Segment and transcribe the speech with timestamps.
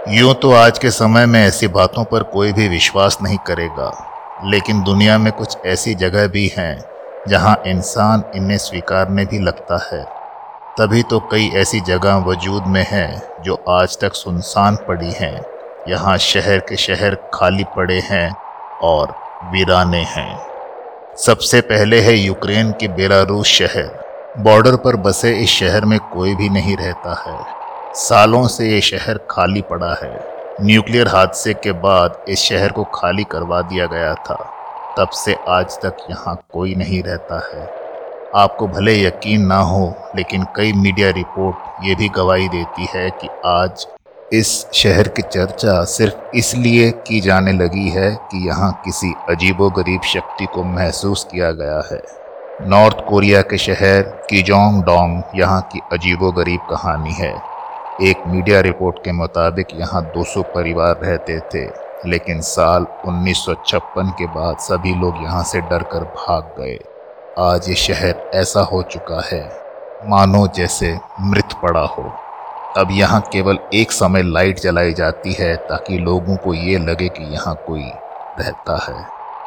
[0.09, 3.91] यूँ तो आज के समय में ऐसी बातों पर कोई भी विश्वास नहीं करेगा,
[4.45, 6.85] लेकिन दुनिया में कुछ ऐसी जगह भी हैं,
[7.29, 10.05] जहाँ इंसान इन्हें स्वीकारने भी लगता है।
[10.79, 16.17] तभी तो कई ऐसी जगह वजूद में हैं, जो आज तक सुनसान पड़ी हैं। यहाँ
[16.19, 18.31] शहर के शहर खाली पड़े हैं
[18.83, 19.15] और
[19.45, 20.41] वीराने हैं।
[21.17, 26.49] सबसे पहले है यूक्रेन के बेलारूस शहर। बॉर्डर पर बसे इस शहर में कोई भी
[26.49, 30.13] नहीं रहता है। सालों से ये शहर खाली पड़ा है।
[30.61, 34.37] न्यूक्लियर हादसे के बाद इस शहर को खाली करवा दिया गया था।
[34.99, 37.69] तब से आज तक यहाँ कोई नहीं रहता है।
[38.35, 43.29] आपको भले यकीन ना हो, लेकिन कई मीडिया रिपोर्ट ये भी गवाही देती है कि
[43.47, 43.87] आज
[44.33, 50.47] इस शहर की चर्चा सिर्फ़ इसलिए की जाने लगी है कि यहाँ किसी अजीबोगरीब शक्ति
[50.47, 52.01] को महसूस किया गया है।
[52.69, 57.33] नॉर्थ कोरिया के शहर कीजोंग डोंग यहाँ की अजीबोगरीब कहानी है।
[58.03, 61.67] एक मीडिया रिपोर्ट के मुताबिक यहाँ 200 परिवार रहते थे,
[62.07, 66.79] लेकिन साल 1956 के बाद सभी लोग यहाँ से डरकर भाग गए।
[67.41, 69.45] आज ये शहर ऐसा हो चुका है,
[70.09, 72.11] मानो जैसे मृत पड़ा हो।
[72.79, 77.25] अब यहाँ केवल एक समय लाइट जलाई जाती है ताकि लोगों को ये लगे कि
[77.25, 77.83] यहाँ कोई
[78.41, 79.05] रहता है।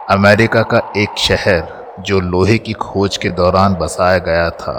[0.10, 1.68] अमेरिका का एक शहर
[2.00, 4.76] जो लोहे की खोज के दौरान बसाया गया था,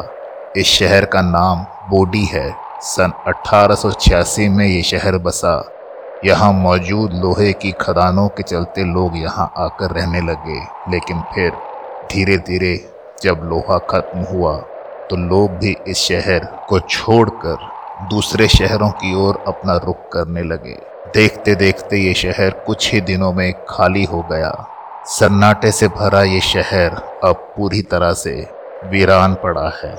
[0.57, 2.51] इस शहर का नाम बोडी है।
[2.83, 5.57] सन 1886 में ये शहर बसा।
[6.25, 11.51] यहाँ मौजूद लोहे की खदानों के चलते लोग यहाँ आकर रहने लगे, लेकिन फिर
[12.13, 12.77] धीरे धीरे
[13.23, 14.57] जब लोहा खत्म हुआ
[15.11, 17.73] तो लोग भी इस शहर को छोड़कर
[18.03, 20.77] दूसरे शहरों की ओर अपना रुख करने लगे।
[21.15, 24.51] देखते देखते ये शहर कुछ ही दिनों में खाली हो गया।
[25.09, 28.35] सन्नाटे से भरा ये शहर अब पूरी तरह से
[28.85, 29.93] वीरान पड़ा है।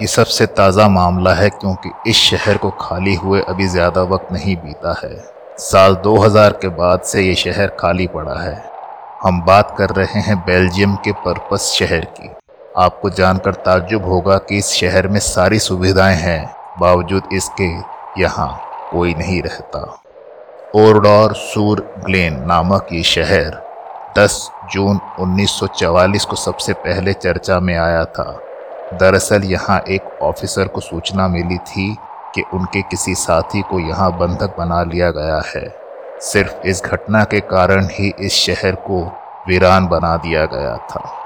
[0.00, 4.56] ये सबसे ताज़ा मामला है क्योंकि इस शहर को खाली हुए अभी ज़्यादा वक्त नहीं
[4.56, 5.16] बीता है।
[5.60, 8.56] साल 2000 के बाद से ये शहर खाली पड़ा है।
[9.22, 12.34] हम बात कर रहे हैं बेल्जियम के पर्पस शहर की।
[12.78, 17.68] आपको जानकर ताज्जुब होगा कि इस शहर में सारी सुविधाएँ हैं। बावजूद इसके
[18.22, 18.48] यहाँ
[18.92, 19.80] कोई नहीं रहता।
[20.76, 23.62] ओरडोर सूर ग्लेन नामक ये शहर
[24.18, 24.38] 10
[24.72, 28.40] जून 1944 को सबसे पहले चर्चा में आया था।
[28.94, 31.96] दरअसल यहाँ एक ऑफिसर को सूचना मिली थी
[32.34, 35.68] कि उनके किसी साथी को यहाँ बंधक बना लिया गया है।
[36.22, 39.02] सिर्फ़ इस घटना के कारण ही इस शहर को
[39.48, 41.25] वीरान बना दिया गया था।